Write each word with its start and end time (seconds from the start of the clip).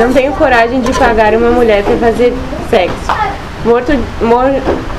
Não 0.00 0.10
tenho 0.14 0.32
coragem 0.32 0.80
de 0.80 0.98
pagar 0.98 1.34
uma 1.34 1.50
mulher 1.50 1.84
para 1.84 1.94
fazer 1.98 2.34
sexo. 2.70 2.96
Morto, 3.66 3.92
mor, 4.22 4.50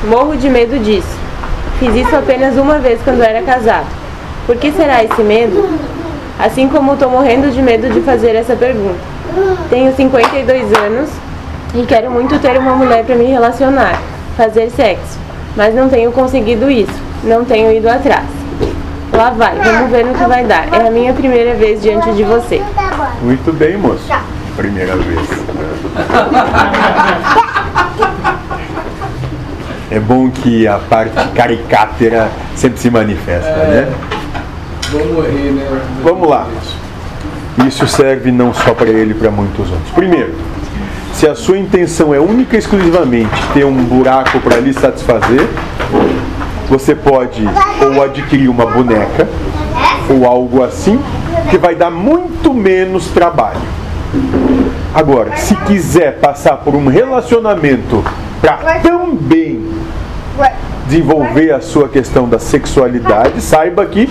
morro 0.08 0.38
de 0.38 0.48
medo 0.48 0.78
disso. 0.78 1.10
Fiz 1.80 1.96
isso 1.96 2.16
apenas 2.16 2.56
uma 2.56 2.78
vez 2.78 3.02
quando 3.04 3.24
era 3.24 3.42
casado. 3.42 3.88
Por 4.46 4.58
que 4.58 4.72
será 4.72 5.04
esse 5.04 5.24
medo? 5.24 5.68
Assim 6.38 6.68
como 6.70 6.94
estou 6.94 7.10
morrendo 7.10 7.50
de 7.50 7.64
medo 7.64 7.90
de 7.90 8.00
fazer 8.02 8.36
essa 8.36 8.56
pergunta. 8.56 9.00
Tenho 9.72 9.92
52 9.96 10.72
anos 10.78 11.10
e 11.74 11.84
quero 11.88 12.12
muito 12.12 12.38
ter 12.38 12.56
uma 12.60 12.76
mulher 12.76 13.04
para 13.04 13.16
me 13.16 13.26
relacionar, 13.26 14.00
fazer 14.38 14.70
sexo, 14.70 15.18
mas 15.56 15.74
não 15.74 15.90
tenho 15.90 16.12
conseguido 16.12 16.70
isso, 16.70 16.94
não 17.24 17.44
tenho 17.44 17.72
ido 17.72 17.90
atrás. 17.90 18.28
Lá 19.12 19.32
vai, 19.32 19.56
vamos 19.56 19.90
ver 19.90 20.06
no 20.06 20.14
que 20.14 20.26
vai 20.26 20.46
dar. 20.46 20.72
É 20.72 20.88
a 20.88 20.92
minha 20.92 21.12
primeira 21.12 21.56
vez 21.56 21.82
diante 21.82 22.12
de 22.12 22.24
você. 22.24 22.62
Muito 23.24 23.52
bem, 23.52 23.78
moço. 23.78 24.06
Primeira 24.62 24.96
vez. 24.96 25.28
É 29.90 30.00
bom 30.00 30.30
que 30.30 30.66
a 30.66 30.78
parte 30.78 31.28
caricátera 31.36 32.32
sempre 32.56 32.80
se 32.80 32.90
manifesta, 32.90 33.50
né? 33.50 33.92
Vou 34.90 35.06
morrer, 35.16 35.52
né? 35.52 35.82
Vamos 36.02 36.30
lá. 36.30 36.48
Isso 37.68 37.86
serve 37.88 38.32
não 38.32 38.54
só 38.54 38.74
para 38.74 38.88
ele, 38.88 39.14
para 39.14 39.30
muitos 39.30 39.70
outros. 39.70 39.92
Primeiro, 39.94 40.34
se 41.14 41.28
a 41.28 41.36
sua 41.36 41.58
intenção 41.58 42.14
é 42.14 42.22
única 42.22 42.56
e 42.56 42.60
exclusivamente 42.60 43.36
ter 43.54 43.66
um 43.66 43.84
buraco 43.84 44.40
para 44.40 44.62
lhe 44.62 44.74
satisfazer, 44.74 45.46
você 46.70 46.96
pode 46.96 47.44
ou 47.82 48.02
adquirir 48.02 48.48
uma 48.48 48.68
boneca 48.68 49.28
ou 50.10 50.26
algo 50.26 50.64
assim, 50.64 50.98
que 51.50 51.58
vai 51.58 51.76
dar 51.76 51.92
muito 51.92 52.54
menos 52.54 53.08
trabalho. 53.08 53.60
Agora, 54.94 55.38
se 55.38 55.56
quiser 55.56 56.20
passar 56.20 56.58
por 56.58 56.76
um 56.76 56.88
relacionamento 56.88 58.04
para 58.42 58.80
também 58.80 59.66
desenvolver 60.86 61.52
a 61.52 61.62
sua 61.62 61.88
questão 61.88 62.28
da 62.28 62.38
sexualidade, 62.38 63.42
saiba 63.42 63.86
que 63.86 64.10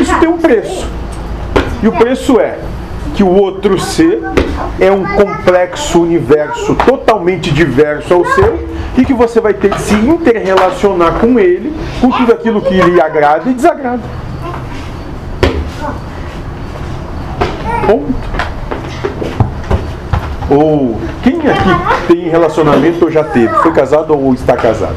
isso 0.00 0.18
tem 0.18 0.28
um 0.28 0.38
preço. 0.38 0.88
E 1.80 1.86
o 1.86 1.92
preço 1.92 2.40
é 2.40 2.58
que 3.14 3.22
o 3.22 3.28
outro 3.28 3.78
ser 3.78 4.20
é 4.80 4.90
um 4.90 5.04
complexo 5.04 6.02
universo 6.02 6.74
totalmente 6.74 7.52
diverso 7.52 8.12
ao 8.12 8.24
seu 8.24 8.68
e 8.98 9.04
que 9.04 9.14
você 9.14 9.40
vai 9.40 9.54
ter 9.54 9.70
que 9.70 9.80
se 9.80 9.94
interrelacionar 9.94 11.14
com 11.20 11.38
ele, 11.38 11.72
com 12.00 12.10
tudo 12.10 12.32
aquilo 12.32 12.60
que 12.60 12.74
lhe 12.74 13.00
agrada 13.00 13.48
e 13.48 13.54
desagrada. 13.54 14.02
Ponto. 17.86 18.45
Ou 20.48 21.00
quem 21.22 21.40
aqui 21.40 22.06
tem 22.06 22.28
relacionamento 22.28 23.04
ou 23.04 23.10
já 23.10 23.24
teve? 23.24 23.52
Foi 23.56 23.72
casado 23.72 24.16
ou 24.16 24.32
está 24.32 24.56
casado? 24.56 24.96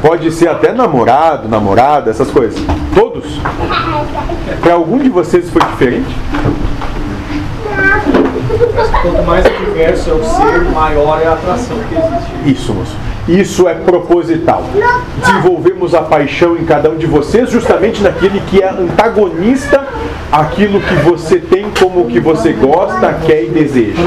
Pode 0.00 0.30
ser 0.30 0.48
até 0.48 0.72
namorado, 0.72 1.48
namorada, 1.48 2.10
essas 2.10 2.30
coisas. 2.30 2.58
Todos? 2.94 3.24
Para 4.60 4.74
algum 4.74 4.98
de 4.98 5.08
vocês 5.08 5.50
foi 5.50 5.62
diferente? 5.62 6.16
Mas 8.74 8.90
quanto 9.02 9.22
mais 9.24 9.44
diverso 9.44 10.10
é 10.10 10.14
o 10.14 10.24
ser, 10.24 10.64
maior 10.72 11.20
é 11.20 11.26
a 11.26 11.32
atração 11.32 11.76
que 11.88 11.94
existe. 11.94 12.60
Isso, 12.62 12.74
moço. 12.74 12.96
Isso 13.28 13.68
é 13.68 13.74
proposital. 13.74 14.64
Desenvolvemos 15.20 15.94
a 15.94 16.02
paixão 16.02 16.56
em 16.56 16.64
cada 16.64 16.90
um 16.90 16.96
de 16.96 17.06
vocês 17.06 17.50
justamente 17.50 18.00
naquele 18.00 18.40
que 18.40 18.62
é 18.62 18.70
antagonista 18.70 19.84
àquilo 20.30 20.80
que 20.80 20.94
você 20.96 21.38
tem 21.38 21.66
como 21.78 22.06
que 22.06 22.20
você 22.20 22.52
gosta, 22.52 23.14
quer 23.26 23.44
e 23.44 23.48
deseja. 23.48 24.00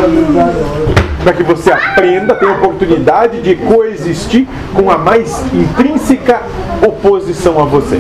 Para 1.22 1.34
que 1.34 1.44
você 1.44 1.70
aprenda, 1.70 2.34
tenha 2.36 2.54
oportunidade 2.54 3.42
de 3.42 3.56
coexistir 3.56 4.48
com 4.74 4.90
a 4.90 4.98
mais 4.98 5.44
intrínseca 5.54 6.42
oposição 6.82 7.62
a 7.62 7.66
você. 7.66 8.00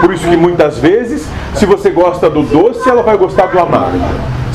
Por 0.00 0.14
isso 0.14 0.28
que 0.28 0.36
muitas 0.36 0.78
vezes, 0.78 1.26
se 1.54 1.66
você 1.66 1.90
gosta 1.90 2.30
do 2.30 2.42
doce, 2.42 2.88
ela 2.88 3.02
vai 3.02 3.16
gostar 3.16 3.46
do 3.46 3.58
amargo. 3.58 3.98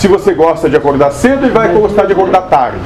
Se 0.01 0.07
você 0.07 0.34
gosta 0.34 0.67
de 0.67 0.75
acordar 0.75 1.12
cedo, 1.12 1.45
ele 1.45 1.53
vai 1.53 1.72
gostar 1.72 2.07
de 2.07 2.13
acordar 2.13 2.41
tarde. 2.47 2.79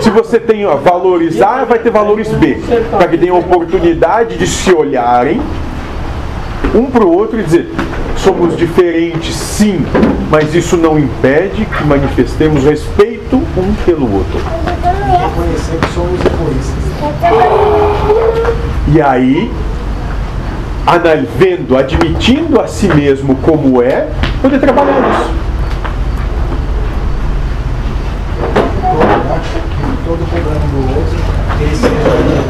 Se 0.00 0.10
você 0.10 0.40
tem 0.40 0.66
valores 0.66 1.40
A, 1.40 1.64
vai 1.64 1.78
ter 1.78 1.92
valores 1.92 2.32
B. 2.32 2.58
Para 2.90 3.06
que 3.06 3.16
tenham 3.16 3.38
oportunidade 3.38 4.36
de 4.36 4.44
se 4.48 4.72
olharem 4.74 5.40
um 6.74 6.86
para 6.86 7.04
o 7.04 7.16
outro 7.16 7.38
e 7.38 7.44
dizer: 7.44 7.72
somos 8.16 8.56
diferentes, 8.56 9.36
sim, 9.36 9.86
mas 10.32 10.52
isso 10.52 10.76
não 10.76 10.98
impede 10.98 11.64
que 11.64 11.84
manifestemos 11.84 12.64
respeito 12.64 13.36
um 13.36 13.72
pelo 13.86 14.12
outro. 14.12 14.40
Reconhecer 14.40 15.78
que 15.78 15.94
somos 15.94 16.20
egoístas. 16.26 16.74
E 18.92 19.00
aí, 19.00 19.48
vendo, 21.38 21.78
admitindo 21.78 22.60
a 22.60 22.66
si 22.66 22.88
mesmo 22.88 23.36
como 23.36 23.80
é, 23.80 24.08
poder 24.42 24.58
trabalhar 24.58 24.98
isso. 25.20 25.51
Todo 30.12 30.26
cobrando 30.30 30.66
do 30.70 30.98
outro, 30.98 31.18
ele 31.58 31.76
seja 31.76 31.94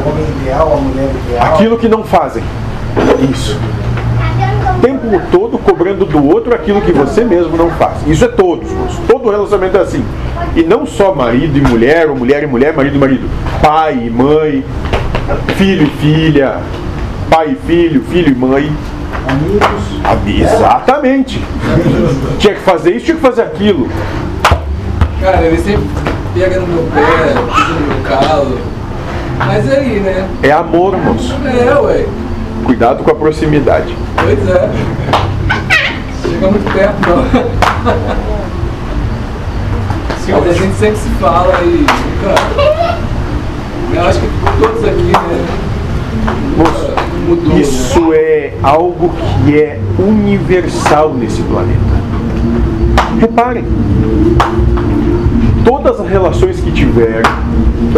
o 0.05 0.09
homem 0.09 0.25
ideal, 0.41 0.73
a 0.73 0.81
mulher 0.81 1.09
ideal. 1.09 1.53
Aquilo 1.53 1.77
que 1.77 1.87
não 1.87 2.03
fazem. 2.03 2.43
Isso. 3.31 3.57
O 4.77 4.81
tempo 4.81 5.21
todo 5.31 5.57
cobrando 5.57 6.05
do 6.05 6.27
outro 6.27 6.53
aquilo 6.53 6.81
que 6.81 6.91
você 6.91 7.23
mesmo 7.23 7.55
não 7.55 7.69
faz. 7.71 8.05
Isso 8.05 8.25
é 8.25 8.27
todos, 8.27 8.69
todo 9.07 9.29
relacionamento 9.29 9.77
é 9.77 9.81
assim. 9.81 10.03
E 10.55 10.63
não 10.63 10.85
só 10.85 11.15
marido 11.15 11.57
e 11.57 11.61
mulher, 11.61 12.09
ou 12.09 12.15
mulher 12.17 12.43
e 12.43 12.47
mulher, 12.47 12.75
marido 12.75 12.97
e 12.97 12.99
marido. 12.99 13.29
Pai 13.61 13.93
e 13.93 14.09
mãe, 14.09 14.63
filho 15.55 15.85
e 15.85 15.89
filha, 16.01 16.57
pai 17.29 17.51
e 17.51 17.67
filho, 17.67 18.03
filho 18.09 18.29
e 18.29 18.35
mãe. 18.35 18.71
Amigos, 20.03 20.53
Exatamente. 20.53 21.41
Tinha 22.39 22.55
que 22.55 22.61
fazer 22.61 22.91
isso, 22.91 23.05
tinha 23.05 23.15
que 23.15 23.21
fazer 23.21 23.43
aquilo. 23.43 23.87
Cara, 25.21 25.41
ele 25.43 25.57
sempre 25.57 26.12
pega 26.33 26.59
no 26.59 26.67
meu 26.67 26.83
pé, 26.93 27.01
pisa 27.55 27.73
no 27.79 27.87
meu 27.87 28.03
calo. 28.03 28.57
Mas 29.37 29.71
aí, 29.71 29.99
né? 29.99 30.27
É 30.41 30.51
amor, 30.51 30.97
moço. 30.97 31.35
É, 31.45 31.79
ué. 31.79 32.05
Cuidado 32.65 33.03
com 33.03 33.11
a 33.11 33.15
proximidade. 33.15 33.95
Pois 34.15 34.49
é. 34.49 34.69
Chega 36.21 36.47
muito 36.49 36.73
perto, 36.73 36.95
não. 37.07 37.25
Mas 40.25 40.47
a 40.49 40.53
gente 40.53 40.75
sempre 40.75 40.97
se 40.97 41.09
fala 41.19 41.53
e 41.63 41.85
nunca. 41.85 42.35
Eu 43.93 44.07
acho 44.07 44.19
que 44.19 44.27
todos 44.59 44.83
aqui, 44.85 45.11
né? 45.11 45.45
Moço, 46.57 46.93
mudou. 47.27 47.53
né? 47.53 47.59
Isso 47.61 48.13
é 48.13 48.53
algo 48.63 49.11
que 49.45 49.59
é 49.59 49.79
universal 49.99 51.13
nesse 51.13 51.41
planeta. 51.41 51.77
Reparem, 53.19 53.65
todas 55.63 55.99
as 55.99 56.07
relações 56.07 56.59
que 56.59 56.71
tiveram, 56.71 57.29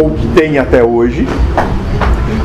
ou 0.02 0.10
que 0.10 0.26
tem 0.28 0.58
até 0.58 0.82
hoje, 0.82 1.26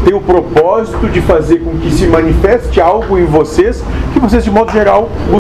tem 0.04 0.14
o 0.14 0.22
propósito 0.22 1.08
de 1.08 1.22
fazer 1.22 1.59
com 1.59 1.78
que 1.78 1.92
se 1.92 2.08
manifeste 2.08 2.82
algo 2.82 3.18
em 3.18 3.26
vocês 3.26 3.84
que 4.14 4.20
vocês, 4.20 4.44
de 4.44 4.52
modo 4.52 4.72
geral, 4.72 5.09